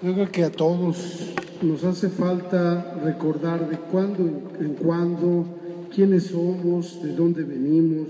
Yo 0.00 0.14
creo 0.14 0.30
que 0.30 0.44
a 0.44 0.52
todos 0.52 1.34
nos 1.60 1.82
hace 1.82 2.08
falta 2.08 3.00
recordar 3.02 3.68
de 3.68 3.78
cuando 3.78 4.52
en 4.60 4.74
cuando 4.74 5.44
quiénes 5.92 6.26
somos, 6.26 7.02
de 7.02 7.16
dónde 7.16 7.42
venimos 7.42 8.08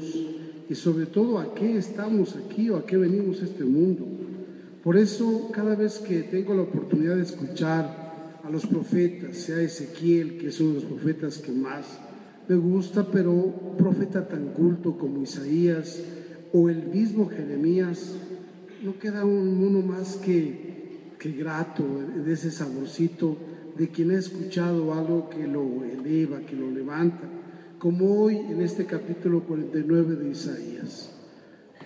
y 0.68 0.74
sobre 0.74 1.06
todo 1.06 1.38
a 1.38 1.54
qué 1.54 1.78
estamos 1.78 2.36
aquí 2.36 2.68
o 2.68 2.76
a 2.76 2.84
qué 2.84 2.98
venimos 2.98 3.40
a 3.40 3.46
este 3.46 3.64
mundo. 3.64 4.06
Por 4.84 4.98
eso 4.98 5.48
cada 5.50 5.76
vez 5.76 5.98
que 5.98 6.24
tengo 6.24 6.52
la 6.52 6.62
oportunidad 6.62 7.16
de 7.16 7.22
escuchar 7.22 8.38
a 8.44 8.50
los 8.50 8.66
profetas, 8.66 9.38
sea 9.38 9.62
Ezequiel, 9.62 10.36
que 10.36 10.48
es 10.48 10.60
uno 10.60 10.74
de 10.74 10.80
los 10.80 10.84
profetas 10.84 11.38
que 11.38 11.52
más 11.52 11.86
me 12.48 12.56
gusta, 12.56 13.06
pero 13.10 13.74
profeta 13.78 14.28
tan 14.28 14.48
culto 14.48 14.98
como 14.98 15.22
Isaías 15.22 16.02
o 16.52 16.68
el 16.68 16.86
mismo 16.88 17.30
Jeremías, 17.30 18.14
no 18.84 18.98
queda 18.98 19.24
uno 19.24 19.80
más 19.80 20.16
que, 20.16 20.67
que 21.18 21.32
grato 21.32 21.84
de 21.84 22.32
ese 22.32 22.50
saborcito 22.50 23.36
de 23.76 23.88
quien 23.88 24.12
ha 24.12 24.18
escuchado 24.18 24.92
algo 24.92 25.28
que 25.28 25.46
lo 25.46 25.84
eleva, 25.84 26.40
que 26.40 26.56
lo 26.56 26.70
levanta, 26.70 27.28
como 27.78 28.22
hoy 28.22 28.36
en 28.36 28.60
este 28.60 28.86
capítulo 28.86 29.42
49 29.44 30.16
de 30.16 30.30
Isaías. 30.30 31.12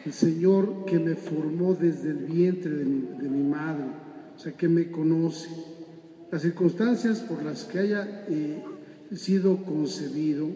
El 0.05 0.13
Señor 0.13 0.85
que 0.87 0.99
me 0.99 1.15
formó 1.15 1.75
desde 1.75 2.11
el 2.11 2.25
vientre 2.25 2.75
de 2.75 2.85
mi, 2.85 3.43
madre, 3.43 3.85
o 4.35 4.39
sea, 4.39 4.53
que 4.53 4.69
me 4.69 4.91
conoce. 4.91 5.49
Las 6.31 6.43
circunstancias 6.43 7.21
por 7.21 7.43
las 7.43 7.65
que 7.65 7.79
haya 7.79 8.25
eh, 8.29 8.63
sido 9.15 9.65
concebido, 9.65 10.47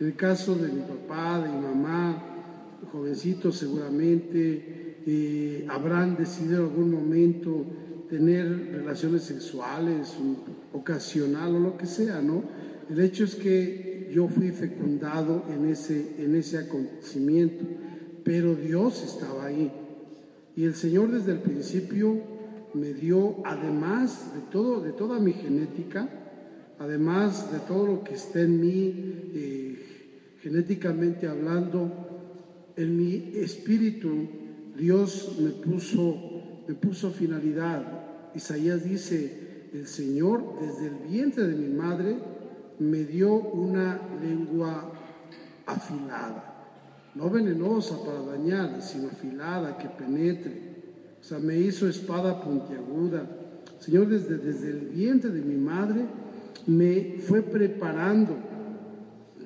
en 0.00 0.06
el 0.06 0.16
caso 0.16 0.54
de 0.56 0.72
mi 0.72 0.80
papá, 0.80 1.40
de 1.40 1.50
mi 1.50 1.60
mamá, 1.60 2.22
jovencitos 2.90 3.56
seguramente, 3.58 4.96
eh, 5.06 5.66
habrán 5.68 6.16
decidido 6.16 6.64
en 6.64 6.70
algún 6.70 6.90
momento 6.90 7.66
tener 8.08 8.72
relaciones 8.72 9.22
sexuales, 9.22 10.14
ocasional 10.72 11.56
o 11.56 11.58
lo 11.58 11.76
que 11.76 11.86
sea, 11.86 12.20
¿no? 12.20 12.42
El 12.90 13.00
hecho 13.00 13.24
es 13.24 13.34
que 13.34 14.10
yo 14.12 14.28
fui 14.28 14.50
fecundado 14.50 15.44
en 15.52 15.68
ese, 15.68 16.16
en 16.18 16.36
ese 16.36 16.58
acontecimiento, 16.58 17.64
pero 18.22 18.54
Dios 18.54 19.02
estaba 19.02 19.46
ahí. 19.46 19.72
Y 20.56 20.64
el 20.64 20.74
Señor 20.74 21.10
desde 21.10 21.32
el 21.32 21.40
principio 21.40 22.20
me 22.74 22.92
dio, 22.92 23.36
además 23.44 24.34
de, 24.34 24.40
todo, 24.52 24.80
de 24.80 24.92
toda 24.92 25.18
mi 25.18 25.32
genética, 25.32 26.08
además 26.78 27.52
de 27.52 27.58
todo 27.60 27.86
lo 27.86 28.04
que 28.04 28.14
está 28.14 28.40
en 28.40 28.60
mí, 28.60 28.94
eh, 29.34 29.78
genéticamente 30.42 31.26
hablando, 31.26 32.14
en 32.76 32.96
mi 32.96 33.32
espíritu, 33.36 34.28
Dios 34.76 35.36
me 35.40 35.50
puso, 35.50 36.33
me 36.66 36.74
puso 36.74 37.10
finalidad. 37.10 37.82
Isaías 38.34 38.84
dice, 38.84 39.68
el 39.72 39.86
Señor 39.86 40.58
desde 40.60 40.86
el 40.86 40.94
vientre 41.08 41.46
de 41.46 41.54
mi 41.54 41.74
madre 41.74 42.16
me 42.78 43.04
dio 43.04 43.34
una 43.34 44.00
lengua 44.20 44.92
afilada, 45.66 47.10
no 47.14 47.30
venenosa 47.30 47.96
para 48.04 48.20
dañar, 48.22 48.82
sino 48.82 49.08
afilada, 49.08 49.78
que 49.78 49.88
penetre. 49.88 50.74
O 51.20 51.24
sea, 51.24 51.38
me 51.38 51.56
hizo 51.56 51.88
espada 51.88 52.42
puntiaguda. 52.42 53.26
Señor, 53.78 54.08
desde, 54.08 54.38
desde 54.38 54.70
el 54.70 54.88
vientre 54.88 55.30
de 55.30 55.40
mi 55.40 55.56
madre 55.56 56.06
me 56.66 57.16
fue 57.18 57.42
preparando 57.42 58.36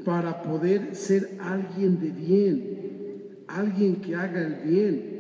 para 0.04 0.42
poder 0.42 0.94
ser 0.94 1.38
alguien 1.40 2.00
de 2.00 2.10
bien, 2.10 3.44
alguien 3.46 3.96
que 3.96 4.14
haga 4.14 4.40
el 4.40 4.54
bien. 4.68 5.18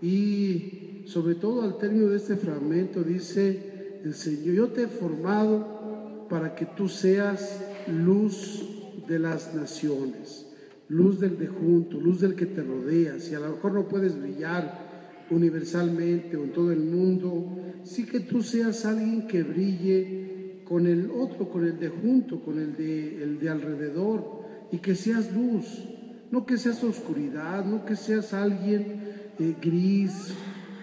Y 0.00 0.81
sobre 1.06 1.34
todo 1.34 1.62
al 1.62 1.78
término 1.78 2.08
de 2.08 2.16
este 2.16 2.36
fragmento 2.36 3.02
dice 3.02 4.00
el 4.04 4.14
Señor, 4.14 4.54
yo 4.54 4.68
te 4.68 4.82
he 4.82 4.88
formado 4.88 6.26
para 6.28 6.54
que 6.54 6.66
tú 6.66 6.88
seas 6.88 7.60
luz 7.88 8.64
de 9.06 9.18
las 9.18 9.54
naciones, 9.54 10.46
luz 10.88 11.20
del 11.20 11.38
de 11.38 11.46
junto, 11.46 12.00
luz 12.00 12.20
del 12.20 12.34
que 12.34 12.46
te 12.46 12.62
rodea. 12.62 13.18
Si 13.20 13.34
a 13.34 13.40
lo 13.40 13.50
mejor 13.50 13.72
no 13.72 13.88
puedes 13.88 14.20
brillar 14.20 15.26
universalmente 15.30 16.36
o 16.36 16.44
en 16.44 16.52
todo 16.52 16.72
el 16.72 16.80
mundo, 16.80 17.56
sí 17.84 18.06
que 18.06 18.20
tú 18.20 18.42
seas 18.42 18.84
alguien 18.84 19.26
que 19.26 19.42
brille 19.42 20.62
con 20.64 20.86
el 20.86 21.10
otro, 21.10 21.48
con 21.48 21.64
el 21.64 21.78
de 21.78 21.88
junto, 21.88 22.40
con 22.40 22.58
el 22.58 22.76
de, 22.76 23.22
el 23.22 23.38
de 23.38 23.48
alrededor, 23.48 24.42
y 24.70 24.78
que 24.78 24.94
seas 24.94 25.32
luz, 25.34 25.84
no 26.30 26.46
que 26.46 26.56
seas 26.56 26.82
oscuridad, 26.82 27.64
no 27.64 27.84
que 27.84 27.94
seas 27.94 28.32
alguien 28.32 29.02
eh, 29.38 29.54
gris 29.60 30.32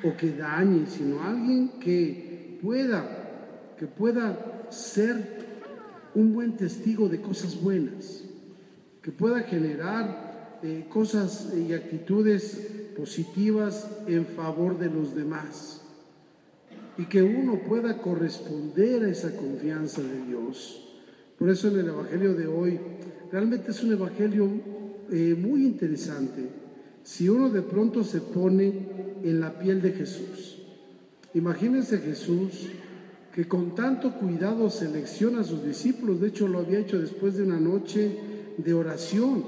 o 0.04 0.16
que 0.16 0.32
dañe, 0.32 0.86
sino 0.88 1.22
alguien 1.22 1.80
que 1.80 2.58
pueda, 2.62 3.76
que 3.78 3.88
pueda 3.88 4.68
ser 4.70 5.48
un 6.16 6.34
buen 6.34 6.58
testigo 6.58 7.10
de 7.10 7.22
cosas 7.22 7.62
buenas, 7.62 8.24
que 9.02 9.12
pueda 9.12 9.42
generar 9.42 10.60
eh, 10.64 10.86
cosas 10.90 11.54
y 11.56 11.74
actitudes 11.74 12.92
positivas 12.98 13.90
en 14.08 14.26
favor 14.26 14.78
de 14.78 14.90
los 14.90 15.16
demás 15.16 15.82
y 17.00 17.06
que 17.06 17.24
uno 17.24 17.62
pueda 17.66 17.98
corresponder 18.00 19.06
a 19.06 19.10
esa 19.10 19.34
confianza 19.34 20.02
de 20.02 20.26
Dios. 20.28 20.86
Por 21.38 21.50
eso 21.50 21.70
en 21.70 21.80
el 21.80 21.88
Evangelio 21.88 22.34
de 22.34 22.46
hoy 22.46 22.78
realmente 23.32 23.72
es 23.72 23.82
un 23.82 23.94
Evangelio 23.94 24.50
eh, 25.10 25.34
muy 25.40 25.66
interesante. 25.66 26.50
Si 27.04 27.30
uno 27.30 27.50
de 27.50 27.62
pronto 27.62 28.04
se 28.04 28.20
pone 28.20 28.89
en 29.24 29.40
la 29.40 29.58
piel 29.60 29.82
de 29.82 29.92
Jesús, 29.92 30.58
imagínense 31.34 32.00
Jesús 32.00 32.70
que 33.34 33.48
con 33.48 33.76
tanto 33.76 34.14
cuidado 34.14 34.70
selecciona 34.70 35.42
a 35.42 35.44
sus 35.44 35.64
discípulos, 35.64 36.20
de 36.20 36.30
hecho 36.30 36.48
lo 36.48 36.60
había 36.60 36.80
hecho 36.80 37.00
después 37.00 37.38
de 37.38 37.44
una 37.44 37.60
noche 37.60 38.18
de 38.58 38.74
oración, 38.74 39.46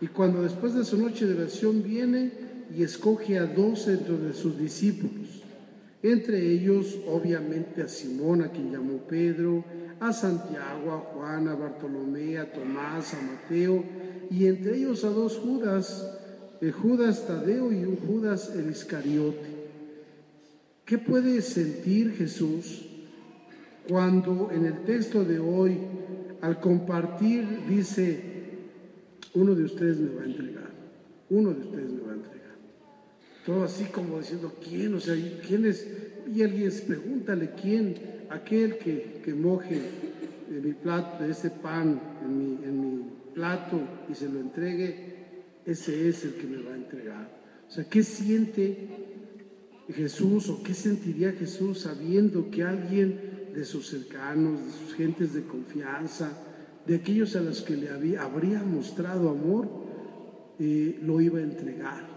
y 0.00 0.06
cuando 0.08 0.42
después 0.42 0.74
de 0.74 0.84
su 0.84 0.96
noche 0.98 1.26
de 1.26 1.34
oración 1.34 1.82
viene 1.82 2.30
y 2.76 2.82
escoge 2.82 3.38
a 3.38 3.46
dos 3.46 3.88
entre 3.88 4.18
de 4.18 4.32
sus 4.32 4.58
discípulos, 4.58 5.42
entre 6.02 6.52
ellos 6.52 6.98
obviamente 7.08 7.82
a 7.82 7.88
Simón, 7.88 8.42
a 8.42 8.50
quien 8.50 8.70
llamó 8.70 8.98
Pedro, 9.08 9.64
a 9.98 10.12
Santiago, 10.12 10.92
a 10.92 10.98
Juan, 10.98 11.48
a 11.48 11.54
Bartolomé, 11.54 12.38
a 12.38 12.52
Tomás, 12.52 13.14
a 13.14 13.22
Mateo, 13.22 13.82
y 14.30 14.46
entre 14.46 14.76
ellos 14.76 15.04
a 15.04 15.10
dos 15.10 15.38
Judas, 15.38 16.18
Judas 16.72 17.26
Tadeo 17.26 17.72
y 17.72 17.84
un 17.84 17.96
Judas 17.96 18.52
el 18.54 18.70
Iscariote. 18.70 19.56
¿Qué 20.84 20.98
puede 20.98 21.42
sentir 21.42 22.12
Jesús 22.12 22.86
cuando 23.88 24.50
en 24.52 24.66
el 24.66 24.84
texto 24.84 25.24
de 25.24 25.38
hoy, 25.38 25.78
al 26.40 26.60
compartir, 26.60 27.66
dice, 27.68 28.20
uno 29.34 29.54
de 29.54 29.64
ustedes 29.64 29.98
me 29.98 30.14
va 30.14 30.22
a 30.22 30.26
entregar, 30.26 30.70
uno 31.30 31.52
de 31.52 31.60
ustedes 31.60 31.92
me 31.92 32.00
va 32.02 32.12
a 32.12 32.14
entregar? 32.14 32.36
todo 33.46 33.62
así 33.62 33.84
como 33.84 34.18
diciendo, 34.18 34.52
¿quién? 34.62 34.92
O 34.94 35.00
sea, 35.00 35.14
¿quién 35.46 35.64
es? 35.66 35.86
Y 36.34 36.42
alguien 36.42 36.72
pregúntale, 36.84 37.52
¿quién? 37.60 37.94
Aquel 38.28 38.76
que, 38.78 39.20
que 39.24 39.32
moje 39.32 39.80
de 40.50 40.60
mi 40.60 40.72
plato, 40.72 41.24
ese 41.24 41.50
pan 41.50 42.00
en 42.24 42.38
mi, 42.38 42.64
en 42.64 42.80
mi 42.80 43.04
plato 43.34 43.80
y 44.10 44.14
se 44.16 44.28
lo 44.28 44.40
entregue, 44.40 45.15
ese 45.66 46.08
es 46.08 46.24
el 46.24 46.34
que 46.34 46.46
me 46.46 46.62
va 46.62 46.72
a 46.72 46.76
entregar. 46.76 47.42
O 47.68 47.70
sea, 47.70 47.84
¿qué 47.88 48.02
siente 48.02 48.88
Jesús 49.88 50.48
o 50.48 50.62
qué 50.62 50.72
sentiría 50.74 51.32
Jesús 51.32 51.80
sabiendo 51.80 52.50
que 52.50 52.62
alguien 52.62 53.50
de 53.54 53.64
sus 53.64 53.88
cercanos, 53.88 54.64
de 54.64 54.72
sus 54.72 54.94
gentes 54.94 55.34
de 55.34 55.42
confianza, 55.42 56.30
de 56.86 56.96
aquellos 56.96 57.34
a 57.36 57.40
los 57.40 57.62
que 57.62 57.76
le 57.76 57.90
había, 57.90 58.22
habría 58.22 58.62
mostrado 58.62 59.28
amor, 59.28 59.68
eh, 60.58 60.98
lo 61.02 61.20
iba 61.20 61.40
a 61.40 61.42
entregar? 61.42 62.16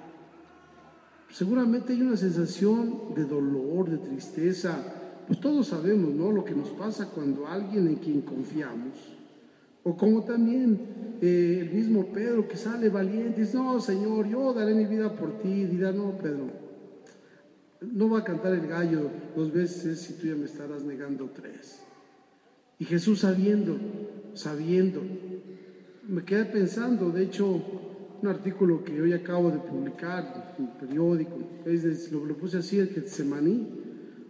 seguramente 1.31 1.93
hay 1.93 2.01
una 2.01 2.17
sensación 2.17 3.13
de 3.15 3.25
dolor, 3.25 3.89
de 3.89 3.97
tristeza. 3.97 5.23
Pues 5.27 5.39
todos 5.39 5.67
sabemos, 5.67 6.13
¿no? 6.13 6.31
Lo 6.31 6.43
que 6.43 6.55
nos 6.55 6.69
pasa 6.69 7.09
cuando 7.09 7.47
alguien 7.47 7.87
en 7.87 7.95
quien 7.95 8.21
confiamos. 8.21 8.95
O 9.89 9.97
como 9.97 10.23
también 10.23 11.17
eh, 11.19 11.57
el 11.61 11.71
mismo 11.71 12.13
Pedro 12.13 12.47
que 12.47 12.57
sale 12.57 12.89
valiente 12.89 13.41
y 13.41 13.43
dice, 13.45 13.57
no, 13.57 13.79
Señor, 13.79 14.27
yo 14.27 14.53
daré 14.53 14.75
mi 14.75 14.85
vida 14.85 15.15
por 15.15 15.39
ti. 15.39 15.65
Dirá, 15.65 15.91
no, 15.91 16.15
Pedro, 16.15 16.51
no 17.81 18.07
va 18.07 18.19
a 18.19 18.23
cantar 18.23 18.53
el 18.53 18.67
gallo 18.67 19.09
dos 19.35 19.51
veces 19.51 19.99
si 19.99 20.13
tú 20.13 20.27
ya 20.27 20.35
me 20.35 20.45
estarás 20.45 20.83
negando 20.83 21.31
tres. 21.31 21.81
Y 22.77 22.85
Jesús 22.85 23.21
sabiendo, 23.21 23.79
sabiendo, 24.35 25.01
me 26.07 26.23
quedé 26.23 26.45
pensando, 26.45 27.09
de 27.09 27.23
hecho, 27.23 27.47
un 28.21 28.27
artículo 28.27 28.83
que 28.83 29.01
hoy 29.01 29.13
acabo 29.13 29.49
de 29.49 29.57
publicar 29.57 30.53
en 30.59 30.65
el 30.65 30.71
periódico, 30.73 31.35
es 31.65 32.11
lo, 32.11 32.25
lo, 32.25 32.37
puse 32.37 32.59
así, 32.59 32.77
el 32.77 32.89
Getsemaní. 32.89 33.67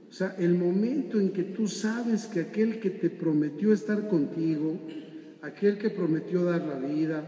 O 0.10 0.14
sea, 0.14 0.36
el 0.40 0.56
momento 0.56 1.20
en 1.20 1.34
que 1.34 1.44
tú 1.44 1.68
sabes 1.68 2.28
que 2.28 2.40
aquel 2.40 2.80
que 2.80 2.92
te 2.92 3.10
prometió 3.10 3.74
estar 3.74 4.08
contigo, 4.08 4.80
aquel 5.42 5.78
que 5.78 5.90
prometió 5.90 6.44
dar 6.44 6.62
la 6.62 6.76
vida, 6.76 7.24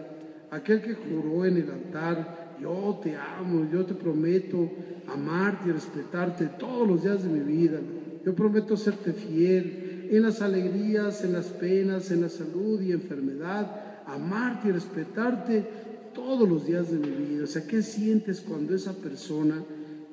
aquel 0.49 0.81
que 0.81 0.95
juró 0.95 1.45
en 1.45 1.57
el 1.57 1.69
altar, 1.69 2.57
yo 2.61 2.99
te 3.01 3.15
amo, 3.15 3.67
yo 3.71 3.85
te 3.85 3.93
prometo 3.93 4.69
amarte 5.07 5.69
y 5.69 5.71
respetarte 5.71 6.45
todos 6.59 6.87
los 6.87 7.03
días 7.03 7.23
de 7.23 7.29
mi 7.29 7.39
vida, 7.39 7.79
Yo 8.23 8.35
prometo 8.35 8.77
serte 8.77 9.13
fiel 9.13 10.07
en 10.11 10.21
las 10.21 10.43
alegrías, 10.43 11.23
en 11.23 11.33
las 11.33 11.47
penas, 11.47 12.11
en 12.11 12.21
la 12.21 12.29
salud 12.29 12.79
y 12.79 12.91
enfermedad, 12.91 14.03
amarte 14.05 14.67
y 14.67 14.71
respetarte 14.71 15.65
todos 16.13 16.47
los 16.47 16.67
días 16.67 16.91
de 16.91 16.99
mi 16.99 17.09
vida. 17.09 17.45
O 17.45 17.47
sea, 17.47 17.65
¿qué 17.65 17.81
sientes 17.81 18.41
cuando 18.41 18.75
esa 18.75 18.93
persona 18.93 19.63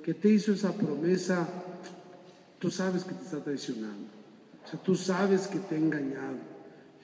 que 0.03 0.15
te 0.15 0.31
hizo 0.31 0.53
esa 0.53 0.73
promesa, 0.73 1.47
tú 2.59 2.71
sabes 2.71 3.05
que 3.05 3.15
te 3.15 3.25
está 3.25 3.45
traicionando? 3.45 4.07
O 4.65 4.69
sea, 4.69 4.81
tú 4.83 4.95
sabes 4.95 5.47
que 5.47 5.59
te 5.59 5.75
ha 5.75 5.79
engañado. 5.79 6.58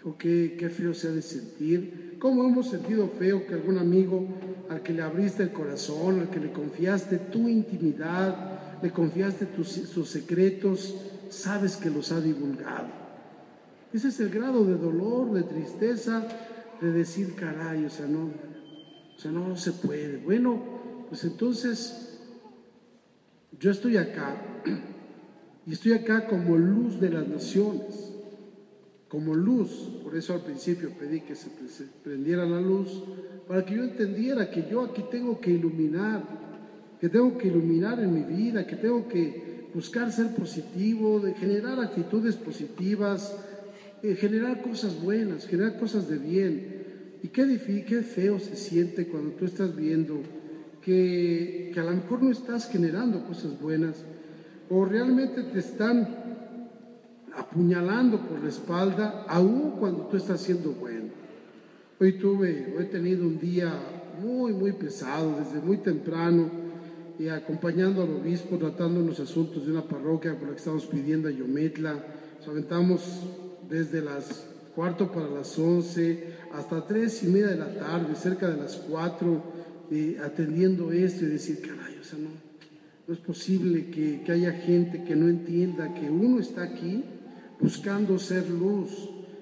Dijo, 0.04 0.18
qué, 0.18 0.56
qué 0.58 0.68
feo 0.68 0.92
se 0.92 1.08
ha 1.08 1.12
de 1.12 1.22
sentir. 1.22 2.16
¿Cómo 2.18 2.44
hemos 2.44 2.70
sentido 2.70 3.08
feo 3.08 3.46
que 3.46 3.54
algún 3.54 3.78
amigo 3.78 4.26
al 4.68 4.82
que 4.82 4.92
le 4.92 5.02
abriste 5.02 5.42
el 5.42 5.52
corazón, 5.52 6.20
al 6.20 6.30
que 6.30 6.40
le 6.40 6.52
confiaste 6.52 7.18
tu 7.18 7.48
intimidad, 7.48 8.80
le 8.82 8.90
confiaste 8.90 9.46
tus, 9.46 9.68
sus 9.68 10.08
secretos, 10.08 10.94
sabes 11.30 11.76
que 11.76 11.90
los 11.90 12.12
ha 12.12 12.20
divulgado? 12.20 12.88
Ese 13.92 14.08
es 14.08 14.20
el 14.20 14.30
grado 14.30 14.64
de 14.64 14.76
dolor, 14.76 15.32
de 15.32 15.42
tristeza, 15.42 16.26
de 16.80 16.92
decir, 16.92 17.34
caray, 17.34 17.84
o 17.84 17.90
sea, 17.90 18.06
no, 18.06 18.24
o 18.24 19.18
sea, 19.18 19.30
no 19.30 19.56
se 19.56 19.72
puede. 19.72 20.18
Bueno, 20.18 20.60
pues 21.08 21.24
entonces 21.24 22.18
yo 23.58 23.70
estoy 23.70 23.96
acá 23.96 24.36
y 25.66 25.72
estoy 25.72 25.92
acá 25.92 26.26
como 26.26 26.56
luz 26.56 27.00
de 27.00 27.10
las 27.10 27.26
naciones, 27.28 28.13
como 29.14 29.32
luz. 29.32 29.70
Por 30.02 30.16
eso 30.16 30.34
al 30.34 30.40
principio 30.40 30.90
pedí 30.98 31.20
que 31.20 31.36
se 31.36 31.48
prendiera 32.02 32.44
la 32.44 32.60
luz, 32.60 33.00
para 33.46 33.64
que 33.64 33.76
yo 33.76 33.84
entendiera 33.84 34.50
que 34.50 34.66
yo 34.68 34.82
aquí 34.82 35.04
tengo 35.08 35.40
que 35.40 35.52
iluminar, 35.52 36.20
que 37.00 37.08
tengo 37.08 37.38
que 37.38 37.46
iluminar 37.46 38.00
en 38.00 38.12
mi 38.12 38.24
vida, 38.24 38.66
que 38.66 38.74
tengo 38.74 39.06
que 39.06 39.68
buscar 39.72 40.10
ser 40.10 40.34
positivo, 40.34 41.20
de 41.20 41.32
generar 41.34 41.78
actitudes 41.78 42.34
positivas, 42.34 43.32
eh, 44.02 44.16
generar 44.16 44.60
cosas 44.62 45.00
buenas, 45.00 45.46
generar 45.46 45.78
cosas 45.78 46.08
de 46.08 46.18
bien. 46.18 46.84
Y 47.22 47.28
qué 47.28 47.84
qué 47.86 48.02
feo 48.02 48.40
se 48.40 48.56
siente 48.56 49.06
cuando 49.06 49.30
tú 49.36 49.44
estás 49.44 49.76
viendo 49.76 50.22
que, 50.82 51.70
que 51.72 51.80
a 51.80 51.84
lo 51.84 51.92
mejor 51.92 52.20
no 52.20 52.32
estás 52.32 52.68
generando 52.68 53.24
cosas 53.24 53.60
buenas 53.60 54.04
o 54.68 54.84
realmente 54.84 55.44
te 55.44 55.60
están 55.60 56.23
apuñalando 57.36 58.18
por 58.20 58.42
la 58.42 58.48
espalda, 58.48 59.24
aún 59.28 59.72
cuando 59.78 60.06
tú 60.06 60.16
estás 60.16 60.40
siendo 60.40 60.72
bueno. 60.72 61.08
Hoy 62.00 62.12
tuve, 62.18 62.74
hoy 62.76 62.84
he 62.84 62.86
tenido 62.86 63.26
un 63.26 63.38
día 63.38 63.72
muy, 64.20 64.52
muy 64.52 64.72
pesado, 64.72 65.36
desde 65.38 65.64
muy 65.64 65.78
temprano, 65.78 66.50
y 67.18 67.28
acompañando 67.28 68.02
al 68.02 68.10
obispo, 68.10 68.58
tratando 68.58 69.00
los 69.00 69.20
asuntos 69.20 69.64
de 69.64 69.72
una 69.72 69.82
parroquia 69.82 70.34
por 70.34 70.48
la 70.48 70.54
que 70.54 70.58
estamos 70.58 70.86
pidiendo 70.86 71.28
a 71.28 71.30
Yometla. 71.30 71.94
Nos 72.38 72.48
aventamos 72.48 73.22
desde 73.68 74.02
las 74.02 74.46
cuarto 74.74 75.12
para 75.12 75.28
las 75.28 75.56
once, 75.56 76.34
hasta 76.52 76.84
tres 76.84 77.22
y 77.22 77.28
media 77.28 77.48
de 77.48 77.56
la 77.56 77.72
tarde, 77.74 78.16
cerca 78.16 78.50
de 78.50 78.56
las 78.56 78.76
cuatro, 78.76 79.42
eh, 79.90 80.18
atendiendo 80.24 80.90
esto 80.90 81.24
y 81.24 81.28
decir, 81.28 81.60
caray, 81.60 81.96
o 82.00 82.04
sea, 82.04 82.18
no, 82.18 82.30
no 83.06 83.14
es 83.14 83.20
posible 83.20 83.90
que, 83.90 84.22
que 84.24 84.32
haya 84.32 84.52
gente 84.52 85.04
que 85.04 85.14
no 85.14 85.28
entienda 85.28 85.94
que 85.94 86.10
uno 86.10 86.40
está 86.40 86.64
aquí 86.64 87.04
buscando 87.64 88.18
ser 88.18 88.50
luz 88.50 88.90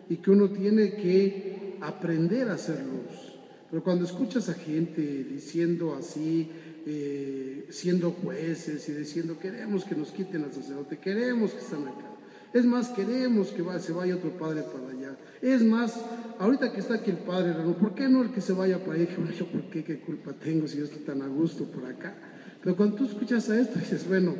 y 0.08 0.18
que 0.18 0.30
uno 0.30 0.48
tiene 0.50 0.94
que 0.94 1.76
aprender 1.80 2.48
a 2.50 2.56
ser 2.56 2.78
luz. 2.78 3.34
Pero 3.68 3.82
cuando 3.82 4.04
escuchas 4.04 4.48
a 4.48 4.54
gente 4.54 5.24
diciendo 5.24 5.96
así, 5.98 6.48
eh, 6.86 7.66
siendo 7.70 8.12
jueces 8.12 8.88
y 8.88 8.92
diciendo 8.92 9.40
queremos 9.40 9.84
que 9.84 9.96
nos 9.96 10.12
quiten 10.12 10.44
al 10.44 10.52
sacerdote, 10.52 10.98
queremos 10.98 11.50
que 11.50 11.58
estén 11.58 11.88
acá, 11.88 12.10
es 12.52 12.64
más, 12.64 12.90
queremos 12.90 13.48
que 13.48 13.64
se 13.80 13.92
vaya 13.92 14.14
otro 14.14 14.30
padre 14.38 14.62
para 14.62 14.90
allá. 14.90 15.16
Es 15.40 15.64
más, 15.64 15.98
ahorita 16.38 16.72
que 16.72 16.78
está 16.78 16.94
aquí 16.94 17.10
el 17.10 17.16
padre, 17.16 17.54
¿por 17.80 17.94
qué 17.96 18.08
no 18.08 18.22
el 18.22 18.30
que 18.30 18.40
se 18.40 18.52
vaya 18.52 18.78
para 18.78 18.94
allá? 19.00 19.08
Bueno, 19.16 19.32
yo, 19.32 19.46
¿por 19.46 19.62
qué? 19.70 19.82
¿Qué 19.82 19.98
culpa 19.98 20.32
tengo 20.34 20.68
si 20.68 20.78
yo 20.78 20.84
estoy 20.84 21.02
tan 21.02 21.22
a 21.22 21.26
gusto 21.26 21.64
por 21.64 21.86
acá? 21.86 22.14
Pero 22.62 22.76
cuando 22.76 22.96
tú 22.96 23.06
escuchas 23.06 23.50
a 23.50 23.58
esto, 23.58 23.80
dices, 23.80 24.06
bueno, 24.06 24.36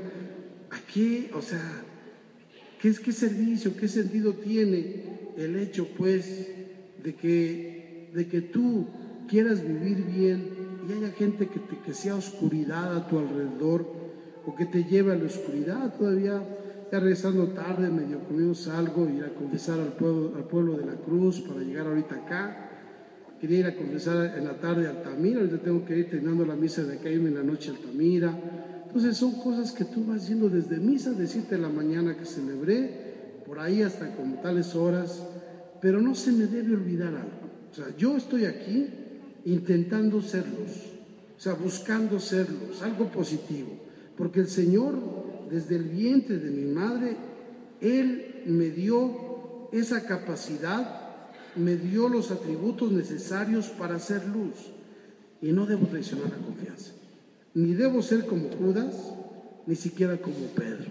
aquí, 0.71 1.31
o 1.35 1.43
sea, 1.43 1.85
¿qué, 2.83 2.89
es, 2.89 2.99
qué 2.99 3.13
servicio, 3.13 3.77
qué 3.77 3.87
sentido 3.87 4.35
tiene 4.35 5.35
el 5.37 5.57
hecho, 5.57 5.87
pues, 5.97 6.49
de 7.03 7.15
que, 7.15 8.11
de 8.13 8.27
que 8.27 8.41
tú 8.41 8.87
quieras 9.29 9.63
vivir 9.63 10.05
bien 10.05 10.49
y 10.89 10.93
haya 10.93 11.13
gente 11.13 11.47
que, 11.47 11.61
te, 11.61 11.79
que 11.87 11.95
sea 11.95 12.17
oscuridad 12.17 12.97
a 12.97 13.07
tu 13.07 13.21
alrededor 13.21 13.87
o 14.45 14.57
que 14.57 14.67
te 14.67 14.83
lleve 14.83 15.13
a 15.13 15.15
la 15.15 15.27
oscuridad 15.27 15.95
todavía? 15.97 16.43
Ya 16.91 16.99
regresando 17.01 17.47
tarde, 17.49 17.89
medio 17.89 18.19
comimos 18.29 18.67
algo, 18.69 19.09
ir 19.09 19.25
a 19.25 19.29
confesar 19.29 19.79
al 19.81 19.93
pueblo, 19.93 20.33
al 20.37 20.45
pueblo 20.45 20.77
de 20.77 20.85
la 20.85 20.95
Cruz 20.95 21.41
para 21.41 21.61
llegar 21.61 21.87
ahorita 21.87 22.17
acá. 22.17 22.69
Quería 23.41 23.61
ir 23.61 23.67
a 23.67 23.77
confesar 23.77 24.37
en 24.37 24.45
la 24.45 24.61
tarde 24.61 24.89
a 24.89 24.91
Altamira, 24.91 25.41
ahorita 25.41 25.59
tengo 25.59 25.85
que 25.87 25.99
ir 25.99 26.11
terminando 26.11 26.45
la 26.45 26.55
misa 26.57 26.83
de 26.83 26.99
acá, 26.99 27.09
en 27.09 27.33
la 27.33 27.43
noche 27.43 27.71
a 27.71 27.75
Altamira. 27.75 28.37
Entonces 28.95 29.17
son 29.17 29.33
cosas 29.41 29.73
que 29.73 29.87
tú 29.87 30.05
vas 30.05 30.23
haciendo 30.23 30.51
desde 30.51 30.77
misa 30.77 31.13
de 31.13 31.27
7 31.27 31.55
de 31.55 31.63
la 31.63 31.71
mañana 31.71 32.15
que 32.15 32.27
celebré, 32.27 33.41
por 33.47 33.59
ahí 33.59 33.81
hasta 33.81 34.15
como 34.15 34.37
tales 34.43 34.75
horas, 34.75 35.23
pero 35.81 35.99
no 35.99 36.15
se 36.15 36.31
me 36.31 36.45
debe 36.45 36.75
olvidar 36.75 37.15
algo. 37.15 37.49
O 37.71 37.75
sea, 37.75 37.97
yo 37.97 38.19
estoy 38.19 38.45
aquí 38.45 38.87
intentando 39.47 40.21
serlos, 40.21 40.91
o 41.39 41.41
sea, 41.41 41.55
buscando 41.55 42.21
serlos, 42.21 42.83
algo 42.83 43.11
positivo, 43.11 43.71
porque 44.15 44.41
el 44.41 44.49
Señor 44.49 44.95
desde 45.49 45.77
el 45.77 45.85
vientre 45.85 46.37
de 46.37 46.51
mi 46.51 46.71
madre, 46.71 47.17
Él 47.81 48.43
me 48.45 48.69
dio 48.69 49.69
esa 49.73 50.05
capacidad, 50.05 51.31
me 51.57 51.77
dio 51.77 52.11
los 52.11 52.31
atributos 52.31 52.93
necesarios 52.93 53.69
para 53.69 53.97
hacer 53.97 54.27
luz. 54.27 54.55
Y 55.41 55.53
no 55.53 55.65
debo 55.65 55.87
traicionar 55.87 56.29
la 56.29 56.37
confianza. 56.37 56.93
Ni 57.55 57.75
debo 57.75 58.03
ser 58.03 58.27
como 58.27 58.49
Judas, 58.51 58.95
ni 59.67 59.75
siquiera 59.75 60.17
como 60.19 60.47
Pedro. 60.55 60.91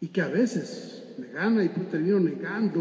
Y 0.00 0.08
que 0.08 0.20
a 0.22 0.28
veces 0.28 1.04
me 1.18 1.28
gana 1.28 1.62
y 1.62 1.68
pues 1.68 1.90
termino 1.90 2.18
negando 2.18 2.80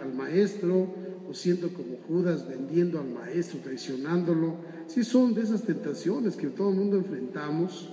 al, 0.00 0.12
maestro 0.14 0.94
o 1.28 1.34
siendo 1.34 1.72
como 1.72 1.96
Judas 2.06 2.46
vendiendo 2.46 3.00
al 3.00 3.08
maestro, 3.08 3.60
traicionándolo. 3.60 4.56
Sí 4.86 5.04
son 5.04 5.34
de 5.34 5.42
esas 5.42 5.62
tentaciones 5.62 6.36
que 6.36 6.48
todo 6.48 6.70
el 6.70 6.76
mundo 6.76 6.96
enfrentamos 6.96 7.88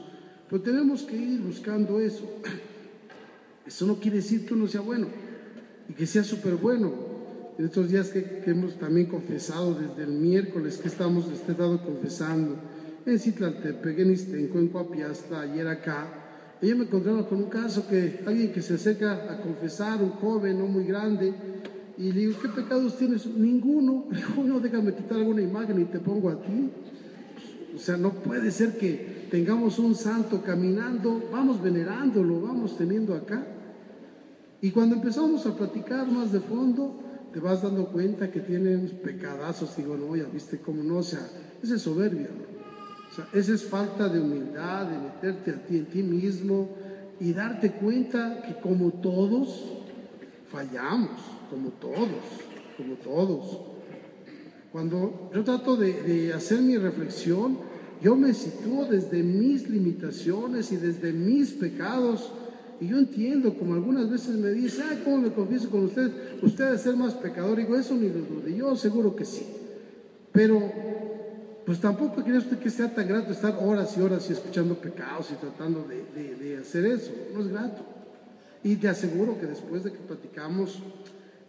pero 0.50 0.64
tenemos 0.64 1.04
que 1.04 1.16
ir 1.16 1.42
buscando 1.42 2.00
eso. 2.00 2.24
Eso 3.68 3.86
no 3.86 4.00
quiere 4.00 4.18
decir 4.18 4.48
que 4.48 4.56
uno 4.56 4.68
sea 4.68 4.82
bueno 4.82 5.08
y 5.88 5.94
que 5.94 6.08
sea 6.08 6.24
súper 6.24 6.56
bueno. 6.56 6.92
En 7.60 7.66
estos 7.66 7.90
días 7.90 8.10
que, 8.10 8.42
hemos 8.48 8.80
también 8.80 9.06
confesado, 9.06 9.76
desde 9.76 10.04
el 10.04 10.18
miércoles 10.18 10.78
que 10.78 10.88
estamos 10.88 11.30
este 11.32 11.52
estado 11.52 11.84
confesando, 11.84 12.56
en 13.06 13.20
Citlaltepec, 13.20 14.00
en 14.00 14.12
Istenco, 14.12 14.60
en 14.60 14.68
Coapiasta, 14.68 15.42
ayer 15.42 15.68
acá, 15.68 16.08
ella 16.62 16.76
me 16.76 16.84
encontraron 16.84 17.24
con 17.24 17.38
un 17.40 17.50
caso 17.50 17.88
que 17.88 18.22
alguien 18.26 18.52
que 18.52 18.62
se 18.62 18.76
acerca 18.76 19.32
a 19.32 19.42
confesar, 19.42 20.02
un 20.04 20.12
joven, 20.12 20.60
no 20.60 20.68
muy 20.68 20.84
grande, 20.86 21.34
y 21.98 22.14
le 22.14 22.20
digo, 22.22 22.40
¿qué 22.42 22.48
pecados 22.48 22.98
tienes? 22.98 23.26
Ninguno. 23.26 24.06
Le 24.12 24.18
digo, 24.18 24.44
no, 24.46 24.60
déjame 24.62 24.94
quitar 24.94 25.18
alguna 25.18 25.42
imagen 25.42 25.82
y 25.82 25.86
te 25.86 26.00
pongo 26.00 26.30
a 26.30 26.42
ti. 26.42 26.70
O 27.76 27.78
sea, 27.78 27.98
no 27.98 28.14
puede 28.14 28.52
ser 28.52 28.78
que 28.78 29.28
tengamos 29.30 29.80
un 29.80 29.94
santo 29.96 30.42
caminando, 30.42 31.30
vamos 31.30 31.62
venerándolo, 31.62 32.42
vamos 32.42 32.78
teniendo 32.78 33.16
acá. 33.16 33.46
Y 34.62 34.72
cuando 34.72 34.96
empezamos 34.96 35.46
a 35.46 35.56
platicar 35.56 36.10
más 36.10 36.32
de 36.32 36.40
fondo, 36.40 37.02
te 37.34 37.40
vas 37.40 37.62
dando 37.62 37.88
cuenta 37.88 38.32
que 38.32 38.40
tienen 38.40 39.00
pecadazos. 39.04 39.76
Digo, 39.76 39.98
no, 39.98 40.16
ya 40.16 40.26
viste 40.26 40.60
cómo 40.60 40.82
no, 40.82 40.98
o 40.98 41.04
sea, 41.04 41.28
ese 41.62 41.76
es 41.76 41.82
soberbia, 41.82 42.30
O 43.10 43.16
sea, 43.16 43.28
esa 43.34 43.54
es 43.54 43.64
falta 43.64 44.08
de 44.08 44.20
humildad, 44.20 44.88
de 44.88 44.98
meterte 44.98 45.52
a 45.52 45.66
ti 45.66 45.78
en 45.78 45.86
ti 45.86 46.04
mismo 46.04 46.70
y 47.20 47.34
darte 47.34 47.72
cuenta 47.72 48.44
que 48.44 48.60
como 48.62 48.92
todos, 48.92 49.64
fallamos, 50.52 51.20
como 51.50 51.70
todos, 51.70 52.24
como 52.78 52.96
todos. 52.96 53.60
Cuando 54.72 55.32
yo 55.34 55.44
trato 55.44 55.76
de, 55.76 56.34
hacer 56.34 56.62
mi 56.62 56.78
reflexión, 56.78 57.58
yo 58.02 58.16
me 58.16 58.34
sitúo 58.34 58.86
desde 58.86 59.24
mis 59.24 59.68
limitaciones 59.68 60.72
y 60.72 60.78
desde 60.78 61.12
mis 61.12 61.52
pecados. 61.52 62.32
Y 62.80 62.88
yo 62.88 63.00
entiendo, 63.00 63.56
como 63.56 63.74
algunas 63.74 64.10
veces 64.10 64.36
me 64.36 64.52
dice, 64.52 64.84
ah, 64.84 64.96
¿cómo 65.04 65.18
me 65.18 65.34
confieso 65.34 65.70
con 65.70 65.86
usted? 65.86 66.12
Usted 66.42 66.66
debe 66.66 66.78
ser 66.78 66.96
más 66.96 67.16
pecador. 67.16 67.58
Digo, 67.58 67.76
eso 67.76 67.96
ni 67.96 68.08
lo 68.08 68.20
dude. 68.20 68.56
Yo 68.56 68.76
seguro 68.76 69.16
que 69.16 69.26
sí. 69.26 69.46
Pero, 70.32 70.62
pues 71.70 71.80
tampoco 71.80 72.24
quiere 72.24 72.40
usted 72.40 72.58
que 72.58 72.72
sea 72.72 72.92
tan 72.92 73.08
grato 73.08 73.32
estar 73.32 73.56
horas 73.62 73.96
y 73.96 74.02
horas 74.02 74.28
y 74.28 74.34
escuchando 74.34 74.74
pecados 74.74 75.30
y 75.30 75.36
tratando 75.36 75.88
de, 75.88 76.34
de 76.34 76.58
hacer 76.58 76.84
eso. 76.84 77.12
No 77.32 77.42
es 77.42 77.50
grato. 77.50 77.86
Y 78.64 78.78
te 78.78 78.88
aseguro 78.88 79.40
que 79.40 79.46
después 79.46 79.84
de 79.84 79.92
que 79.92 80.00
platicamos, 80.00 80.82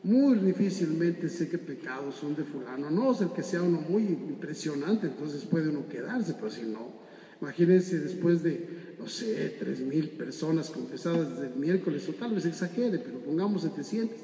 muy 0.03 0.37
difícilmente 0.41 1.31
sé 1.31 1.49
qué 1.49 1.57
pecados 1.57 2.17
son 2.17 2.37
de 2.37 2.45
fulano, 2.45 2.91
no 2.91 3.12
es 3.12 3.23
que 3.35 3.43
sea 3.43 3.62
uno 3.62 3.81
muy 3.81 4.03
impresionante, 4.09 5.07
entonces 5.07 5.47
puede 5.47 5.71
uno 5.71 5.89
quedarse, 5.89 6.35
pero 6.35 6.50
si 6.50 6.65
no, 6.65 6.93
imagínense 7.41 7.99
después 8.00 8.43
de, 8.43 8.97
no 8.99 9.09
sé, 9.09 9.57
tres 9.59 9.81
mil 9.81 10.11
personas 10.11 10.69
confesadas 10.69 11.31
desde 11.31 11.55
el 11.55 11.59
miércoles, 11.59 12.07
o 12.11 12.12
tal 12.12 12.35
vez 12.35 12.45
exagere, 12.45 12.99
pero 12.99 13.21
pongamos 13.21 13.62
700, 13.62 14.19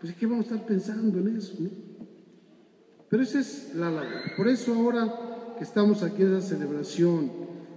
pues 0.00 0.14
¿qué 0.14 0.26
vamos 0.26 0.50
a 0.50 0.54
estar 0.54 0.66
pensando 0.66 1.18
en 1.18 1.36
eso? 1.36 1.54
Pero 3.08 3.22
esa 3.22 3.40
es 3.40 3.74
la 3.74 3.90
labor. 3.90 4.36
Por 4.36 4.48
eso 4.48 4.74
ahora 4.74 5.54
que 5.56 5.64
estamos 5.64 6.02
aquí 6.02 6.22
en 6.22 6.36
esa 6.36 6.48
celebración 6.48 7.30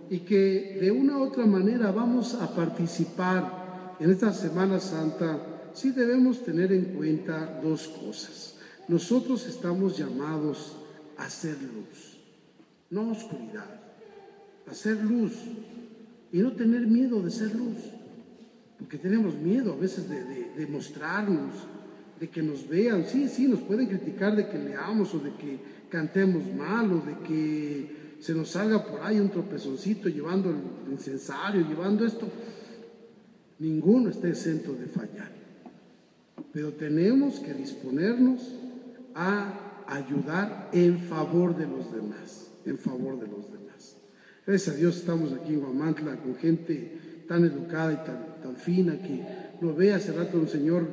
y 0.10 0.20
que 0.20 0.78
de 0.82 0.92
una 0.92 1.18
u 1.18 1.24
otra 1.24 1.46
manera 1.46 1.92
vamos 1.92 2.36
a 2.36 2.54
participar 2.54 3.96
en 4.00 4.12
esta 4.12 4.34
Semana 4.34 4.80
Santa, 4.80 5.40
sí 5.74 5.92
debemos 5.92 6.44
tener 6.44 6.74
en 6.74 6.86
cuenta 6.96 7.60
dos 7.64 7.88
cosas. 7.88 8.58
Nosotros 8.88 9.48
estamos 9.48 9.98
llamados 9.98 10.76
a 11.18 11.26
hacer 11.26 11.56
luz, 11.62 12.18
no 12.90 13.12
oscuridad, 13.12 13.80
a 14.68 14.72
hacer 14.72 14.98
luz 14.98 15.34
y 16.32 16.40
no 16.40 16.54
tener 16.54 16.88
miedo 16.88 17.22
de 17.22 17.32
ser 17.32 17.56
luz, 17.56 17.78
porque 18.80 18.98
tenemos 18.98 19.36
miedo 19.36 19.74
a 19.74 19.78
veces 19.78 20.10
de, 20.10 20.68
mostrarnos, 20.68 21.54
de 22.22 22.30
que 22.30 22.44
nos 22.44 22.70
vean. 22.70 23.04
Sí, 23.08 23.28
sí, 23.28 23.48
nos 23.48 23.62
pueden 23.62 23.88
criticar 23.88 24.36
de 24.36 24.48
que 24.48 24.60
leamos 24.60 25.14
o 25.16 25.20
de 25.20 25.32
que 25.32 25.58
cantemos 25.90 26.44
mal 26.54 26.94
o 26.94 27.02
de 27.02 27.18
que 27.28 28.16
se 28.20 28.36
nos 28.36 28.50
salga 28.50 28.86
por 28.86 29.02
ahí 29.02 29.20
un 29.20 29.32
tropezoncito 29.32 30.08
llevando 30.08 30.52
el 30.52 30.92
incensario, 30.92 31.68
llevando 31.68 32.06
esto. 32.06 32.30
Ninguno 33.58 34.12
está 34.12 34.30
exento 34.30 34.74
de 34.74 34.86
fallar. 34.86 35.32
Pero 36.54 36.74
tenemos 36.74 37.40
que 37.40 37.56
disponernos 37.56 38.54
a 39.16 39.84
ayudar 39.88 40.70
en 40.74 41.00
favor 41.00 41.58
de 41.58 41.66
los 41.66 41.92
demás, 41.92 42.52
en 42.66 42.78
favor 42.78 43.20
de 43.20 43.28
los 43.28 43.52
demás. 43.52 43.98
Gracias 44.46 44.76
a 44.76 44.78
Dios 44.78 44.98
estamos 44.98 45.34
aquí 45.34 45.54
en 45.54 45.62
Guamantla 45.62 46.18
con 46.18 46.36
gente 46.36 47.00
tan 47.32 47.46
educada 47.46 47.94
y 47.94 47.96
tan, 48.06 48.42
tan 48.44 48.56
fina 48.58 49.02
que 49.02 49.26
lo 49.62 49.74
ve 49.74 49.94
hace 49.94 50.12
rato 50.12 50.38
un 50.38 50.50
señor 50.50 50.86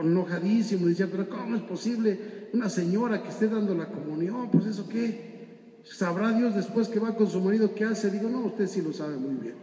enojadísimo, 0.00 0.88
decía, 0.88 1.06
pero 1.08 1.28
¿cómo 1.28 1.54
es 1.54 1.62
posible 1.62 2.48
una 2.52 2.68
señora 2.68 3.22
que 3.22 3.28
esté 3.28 3.46
dando 3.46 3.72
la 3.76 3.86
comunión? 3.86 4.50
Pues 4.50 4.66
eso 4.66 4.88
qué, 4.88 5.78
sabrá 5.84 6.32
Dios 6.32 6.56
después 6.56 6.88
que 6.88 6.98
va 6.98 7.14
con 7.14 7.30
su 7.30 7.40
marido 7.40 7.72
qué 7.72 7.84
hace. 7.84 8.10
Digo, 8.10 8.28
no, 8.28 8.46
usted 8.46 8.66
sí 8.66 8.82
lo 8.82 8.92
sabe 8.92 9.16
muy 9.16 9.36
bien. 9.36 9.54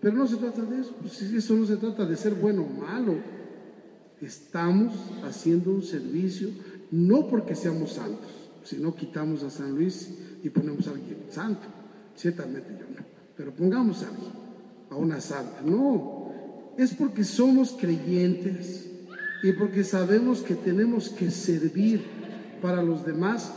Pero 0.00 0.14
no 0.14 0.28
se 0.28 0.36
trata 0.36 0.62
de 0.62 0.80
eso, 0.80 0.94
pues 1.00 1.20
eso 1.22 1.54
no 1.54 1.66
se 1.66 1.76
trata 1.76 2.06
de 2.06 2.14
ser 2.14 2.34
bueno 2.34 2.62
o 2.62 2.80
malo. 2.80 3.16
Estamos 4.20 4.94
haciendo 5.24 5.72
un 5.72 5.82
servicio 5.82 6.50
no 6.92 7.26
porque 7.26 7.56
seamos 7.56 7.94
santos, 7.94 8.30
sino 8.62 8.94
quitamos 8.94 9.42
a 9.42 9.50
San 9.50 9.74
Luis 9.74 10.08
y 10.40 10.50
ponemos 10.50 10.86
a 10.86 10.90
alguien 10.92 11.24
santo. 11.30 11.66
Ciertamente 12.14 12.76
yo 12.78 12.86
no, 12.96 13.04
pero 13.36 13.52
pongamos 13.52 14.04
a 14.04 14.08
alguien, 14.08 14.47
a 14.90 14.96
una 14.96 15.20
santa. 15.20 15.60
No, 15.62 16.32
es 16.76 16.94
porque 16.94 17.24
somos 17.24 17.76
creyentes 17.78 18.86
y 19.42 19.52
porque 19.52 19.84
sabemos 19.84 20.42
que 20.42 20.54
tenemos 20.54 21.08
que 21.10 21.30
servir 21.30 22.04
para 22.60 22.82
los 22.82 23.04
demás 23.04 23.52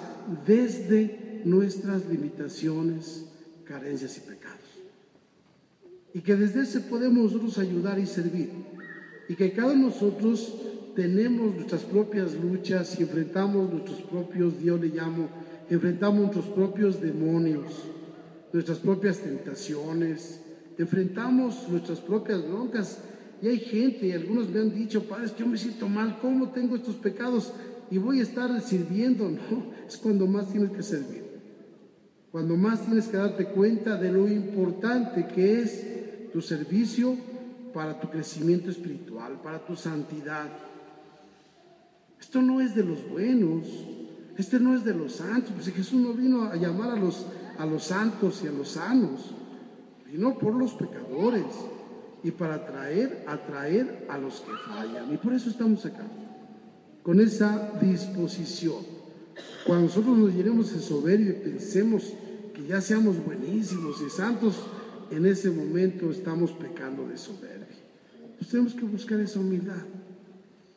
desde 0.45 1.41
nuestras 1.45 2.05
limitaciones, 2.07 3.25
carencias 3.63 4.17
y 4.17 4.21
pecados. 4.21 4.59
Y 6.13 6.21
que 6.21 6.35
desde 6.35 6.61
ese 6.61 6.81
podemos 6.81 7.25
nosotros 7.25 7.57
ayudar 7.57 7.99
y 7.99 8.05
servir. 8.05 8.51
Y 9.29 9.35
que 9.35 9.53
cada 9.53 9.73
uno 9.73 9.87
de 9.87 9.93
nosotros 9.93 10.55
tenemos 10.95 11.55
nuestras 11.55 11.83
propias 11.83 12.33
luchas 12.35 12.99
y 12.99 13.03
enfrentamos 13.03 13.71
nuestros 13.71 14.01
propios, 14.01 14.59
Dios 14.59 14.81
le 14.81 14.87
llamo, 14.87 15.29
enfrentamos 15.69 16.21
nuestros 16.21 16.47
propios 16.47 17.01
demonios, 17.01 17.85
nuestras 18.51 18.79
propias 18.79 19.19
tentaciones, 19.19 20.41
enfrentamos 20.81 21.67
nuestras 21.69 21.99
propias 21.99 22.47
broncas 22.47 22.99
y 23.41 23.47
hay 23.47 23.59
gente, 23.59 24.07
y 24.07 24.11
algunos 24.11 24.49
me 24.49 24.59
han 24.59 24.73
dicho, 24.73 25.03
padre, 25.03 25.31
que 25.31 25.39
yo 25.39 25.47
me 25.47 25.57
siento 25.57 25.89
mal, 25.89 26.19
¿cómo 26.21 26.49
tengo 26.49 26.75
estos 26.75 26.95
pecados? 26.95 27.53
Y 27.89 27.97
voy 27.97 28.19
a 28.19 28.23
estar 28.23 28.61
sirviendo, 28.61 29.29
no, 29.29 29.73
es 29.87 29.97
cuando 29.97 30.27
más 30.27 30.51
tienes 30.51 30.71
que 30.71 30.83
servir. 30.83 31.23
Cuando 32.31 32.55
más 32.55 32.85
tienes 32.85 33.07
que 33.07 33.17
darte 33.17 33.45
cuenta 33.47 33.97
de 33.97 34.11
lo 34.11 34.27
importante 34.27 35.27
que 35.27 35.61
es 35.61 36.31
tu 36.31 36.41
servicio 36.41 37.17
para 37.73 37.99
tu 37.99 38.09
crecimiento 38.09 38.69
espiritual, 38.69 39.41
para 39.43 39.65
tu 39.65 39.75
santidad. 39.75 40.47
Esto 42.19 42.41
no 42.41 42.61
es 42.61 42.75
de 42.75 42.83
los 42.83 43.09
buenos, 43.09 43.65
este 44.37 44.59
no 44.59 44.75
es 44.75 44.85
de 44.85 44.93
los 44.93 45.13
santos, 45.13 45.51
pues 45.53 45.73
Jesús 45.73 45.99
no 45.99 46.13
vino 46.13 46.43
a 46.43 46.55
llamar 46.55 46.91
a 46.91 46.95
los, 46.95 47.25
a 47.57 47.65
los 47.65 47.83
santos 47.85 48.41
y 48.43 48.47
a 48.47 48.51
los 48.51 48.69
sanos, 48.69 49.33
vino 50.11 50.37
por 50.37 50.53
los 50.53 50.73
pecadores 50.73 51.45
y 52.23 52.31
para 52.31 52.55
atraer, 52.55 53.23
atraer 53.27 54.05
a 54.09 54.17
los 54.17 54.41
que 54.41 54.51
fallan. 54.67 55.11
Y 55.13 55.17
por 55.17 55.33
eso 55.33 55.49
estamos 55.49 55.85
acá, 55.85 56.05
con 57.01 57.19
esa 57.19 57.71
disposición. 57.81 58.83
Cuando 59.65 59.85
nosotros 59.85 60.17
nos 60.17 60.33
llenemos 60.33 60.73
de 60.73 60.79
soberbia 60.79 61.29
y 61.29 61.49
pensemos 61.49 62.13
que 62.53 62.65
ya 62.67 62.81
seamos 62.81 63.23
buenísimos 63.23 64.01
y 64.05 64.09
santos, 64.09 64.61
en 65.09 65.25
ese 65.25 65.49
momento 65.49 66.11
estamos 66.11 66.51
pecando 66.51 67.07
de 67.07 67.17
soberbia. 67.17 67.67
Pues 68.37 68.49
tenemos 68.49 68.73
que 68.73 68.85
buscar 68.85 69.19
esa 69.19 69.39
humildad. 69.39 69.83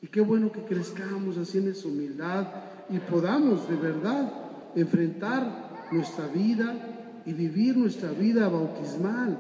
Y 0.00 0.06
qué 0.06 0.20
bueno 0.20 0.52
que 0.52 0.62
crezcamos 0.62 1.38
así 1.38 1.58
en 1.58 1.68
esa 1.68 1.88
humildad 1.88 2.46
y 2.90 2.98
podamos 2.98 3.68
de 3.68 3.76
verdad 3.76 4.32
enfrentar 4.76 5.88
nuestra 5.90 6.26
vida 6.28 6.93
y 7.26 7.32
vivir 7.32 7.76
nuestra 7.76 8.10
vida 8.10 8.48
bautismal 8.48 9.38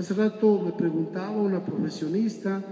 Hace 0.00 0.14
rato 0.14 0.62
me 0.64 0.72
preguntaba 0.72 1.32
una 1.32 1.62
profesionista 1.62 2.62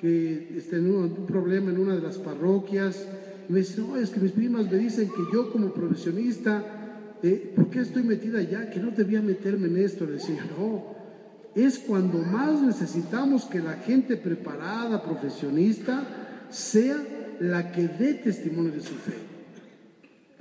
que 0.00 0.56
está 0.58 0.74
en 0.76 0.92
un, 0.92 1.26
problema 1.26 1.70
en 1.70 1.78
una 1.78 1.94
de 1.94 2.02
las 2.02 2.18
parroquias 2.18 3.06
me 3.48 3.60
dice, 3.60 3.82
no, 3.82 3.96
es 3.96 4.10
que 4.10 4.18
mis 4.18 4.32
primas 4.32 4.68
me 4.68 4.78
dicen 4.78 5.08
que 5.08 5.22
yo 5.32 5.52
como 5.52 5.72
profesionista, 5.72 6.64
eh, 7.22 7.52
¿por 7.54 7.70
qué 7.70 7.82
estoy 7.82 8.02
metida 8.02 8.40
allá? 8.40 8.68
Que 8.68 8.80
no 8.80 8.90
debía 8.90 9.22
meterme 9.22 9.68
en 9.68 9.76
esto. 9.76 10.06
Le 10.06 10.14
decía, 10.14 10.44
no, 10.58 10.86
es 11.54 11.78
cuando 11.78 12.18
más 12.18 12.62
necesitamos 12.62 13.44
que 13.44 13.60
la 13.60 13.74
gente 13.74 14.16
preparada, 14.16 15.04
profesionista, 15.04 16.02
sea 16.50 16.96
la 17.38 17.70
que 17.70 17.86
dé 17.86 18.14
testimonio 18.14 18.72
de 18.72 18.80
su 18.80 18.94
fe. 18.94 19.31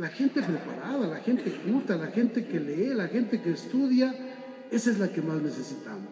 La 0.02 0.08
gente 0.08 0.42
preparada, 0.42 1.06
la 1.06 1.20
gente 1.20 1.52
culta, 1.64 1.96
la 1.96 2.08
gente 2.08 2.44
que 2.48 2.60
lee, 2.60 2.96
la 2.96 3.08
gente 3.08 3.40
que 3.40 3.52
estudia, 3.52 4.12
esa 4.72 4.90
es 4.90 4.98
la 4.98 5.10
que 5.10 5.22
más 5.22 5.40
necesitamos. 5.44 6.10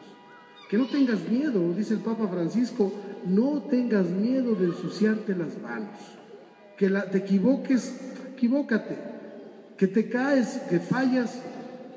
Que 0.69 0.77
no 0.77 0.86
tengas 0.86 1.27
miedo, 1.27 1.74
dice 1.74 1.96
el 1.96 2.01
Papa 2.01 2.27
Francisco, 2.27 2.93
no 3.25 3.63
tengas 3.63 4.08
miedo 4.08 4.53
de 4.53 4.67
ensuciarte 4.67 5.36
las 5.36 5.60
manos. 5.60 5.98
Que 6.77 6.88
la, 6.88 7.10
te 7.10 7.17
equivoques, 7.17 7.96
equivócate. 8.36 8.96
Que 9.75 9.88
te 9.88 10.08
caes, 10.08 10.62
que 10.69 10.79
fallas. 10.79 11.41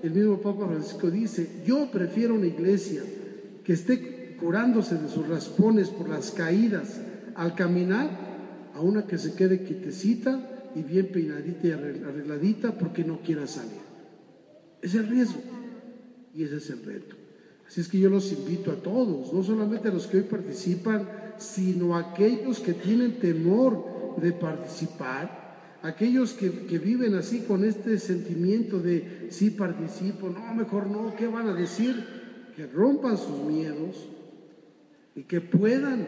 El 0.03 0.13
mismo 0.13 0.39
Papa 0.39 0.69
Francisco 0.69 1.11
dice, 1.11 1.61
yo 1.67 1.91
prefiero 1.91 2.37
una 2.37 2.47
iglesia 2.47 3.03
que 3.65 3.75
esté 3.75 4.35
curándose 4.41 4.95
de 4.95 5.11
sus 5.11 5.29
raspones 5.29 5.91
por 5.91 6.09
las 6.09 6.31
caídas 6.31 7.03
al 7.35 7.55
caminar 7.55 8.09
a 8.75 8.81
una 8.81 9.07
que 9.07 9.19
se 9.19 9.35
quede 9.35 9.63
quietecita 9.63 10.52
y 10.75 10.83
bien 10.83 11.09
peinadita 11.13 11.69
y 11.69 11.71
arregladita 11.71 12.79
porque 12.79 13.05
no 13.05 13.21
quiera 13.21 13.47
salir. 13.47 13.83
Es 14.81 14.95
el 14.95 15.09
riesgo. 15.09 15.41
Y 16.35 16.45
ese 16.45 16.57
es 16.57 16.71
el 16.71 16.85
reto. 16.85 17.17
Así 17.67 17.81
es 17.81 17.89
que 17.89 17.99
yo 17.99 18.11
los 18.11 18.33
invito 18.33 18.71
a 18.71 18.77
todos, 18.77 19.33
no 19.33 19.43
solamente 19.43 19.89
a 19.89 19.93
los 19.93 20.07
que 20.07 20.19
hoy 20.19 20.23
participan, 20.25 21.09
sino 21.39 21.97
a 21.97 22.13
aquellos 22.13 22.61
que 22.61 22.75
tienen 22.75 23.19
temor 23.19 24.17
de 24.21 24.33
participar, 24.33 25.79
aquellos 25.83 26.35
que, 26.35 26.51
que, 26.67 26.79
viven 26.79 27.15
así 27.15 27.41
con 27.41 27.65
este 27.65 27.99
sentimiento 27.99 28.79
de 28.79 29.29
sí 29.31 29.51
participo, 29.51 30.29
no, 30.29 30.55
mejor 30.55 30.87
no, 30.89 31.15
¿qué 31.17 31.27
van 31.27 31.49
a 31.49 31.55
decir? 31.55 31.97
Que 32.55 32.67
rompan 32.67 33.17
sus 33.17 33.39
miedos 33.39 34.07
y 35.15 35.23
que 35.23 35.41
puedan 35.41 36.07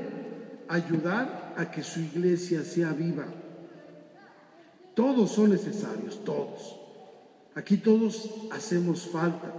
ayudar 0.68 1.54
a 1.56 1.70
que 1.70 1.82
su 1.82 2.00
iglesia 2.00 2.62
sea 2.62 2.92
viva. 2.92 3.26
Todos 4.94 5.32
son 5.32 5.50
necesarios, 5.50 6.24
todos. 6.24 6.80
Aquí 7.54 7.76
todos 7.76 8.30
hacemos 8.50 9.06
falta. 9.06 9.52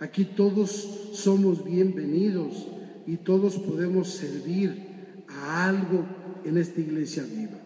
Aquí 0.00 0.24
todos 0.24 0.70
somos 1.12 1.64
bienvenidos 1.64 2.66
y 3.06 3.16
todos 3.16 3.58
podemos 3.58 4.08
servir 4.10 5.22
a 5.28 5.68
algo 5.68 6.04
en 6.44 6.58
esta 6.58 6.80
iglesia 6.80 7.22
viva. 7.22 7.58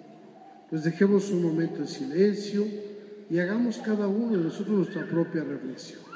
Pues 0.68 0.84
dejemos 0.84 1.30
un 1.30 1.42
momento 1.42 1.80
de 1.80 1.88
silencio 1.88 2.66
y 3.30 3.38
hagamos 3.38 3.78
cada 3.78 4.06
uno 4.06 4.36
de 4.36 4.44
nosotros 4.44 4.76
nuestra 4.76 5.06
propia 5.06 5.42
reflexión. 5.44 6.07